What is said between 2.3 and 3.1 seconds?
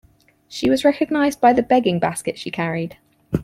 she carried.